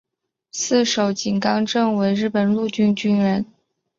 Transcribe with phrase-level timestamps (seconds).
[0.51, 3.45] 四手井纲正为日本陆军军人。